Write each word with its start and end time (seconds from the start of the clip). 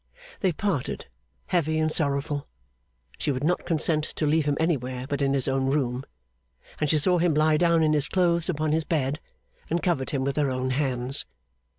They 0.39 0.51
parted, 0.51 1.05
heavy 1.45 1.77
and 1.77 1.91
sorrowful. 1.91 2.47
She 3.19 3.31
would 3.31 3.43
not 3.43 3.67
consent 3.67 4.03
to 4.15 4.25
leave 4.25 4.45
him 4.45 4.57
anywhere 4.59 5.05
but 5.05 5.21
in 5.21 5.35
his 5.35 5.47
own 5.47 5.67
room, 5.67 6.05
and 6.79 6.89
she 6.89 6.97
saw 6.97 7.19
him 7.19 7.35
lie 7.35 7.57
down 7.57 7.83
in 7.83 7.93
his 7.93 8.07
clothes 8.07 8.49
upon 8.49 8.71
his 8.71 8.83
bed, 8.83 9.19
and 9.69 9.83
covered 9.83 10.09
him 10.09 10.23
with 10.23 10.37
her 10.37 10.49
own 10.49 10.71
hands. 10.71 11.27